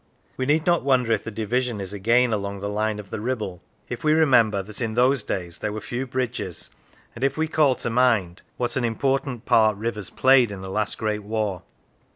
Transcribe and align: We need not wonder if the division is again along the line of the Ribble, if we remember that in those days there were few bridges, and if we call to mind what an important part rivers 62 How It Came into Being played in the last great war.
We 0.35 0.47
need 0.47 0.65
not 0.65 0.81
wonder 0.81 1.11
if 1.11 1.23
the 1.23 1.29
division 1.29 1.79
is 1.79 1.93
again 1.93 2.33
along 2.33 2.59
the 2.59 2.67
line 2.67 2.97
of 2.97 3.11
the 3.11 3.19
Ribble, 3.21 3.61
if 3.87 4.03
we 4.03 4.13
remember 4.13 4.63
that 4.63 4.81
in 4.81 4.95
those 4.95 5.21
days 5.21 5.59
there 5.59 5.71
were 5.71 5.79
few 5.79 6.07
bridges, 6.07 6.71
and 7.13 7.23
if 7.23 7.37
we 7.37 7.47
call 7.47 7.75
to 7.75 7.89
mind 7.91 8.41
what 8.57 8.75
an 8.75 8.83
important 8.83 9.45
part 9.45 9.77
rivers 9.77 10.07
62 10.07 10.07
How 10.07 10.07
It 10.07 10.07
Came 10.07 10.09
into 10.09 10.21
Being 10.23 10.47
played 10.47 10.55
in 10.57 10.61
the 10.63 10.75
last 10.75 10.97
great 10.97 11.19
war. 11.19 11.61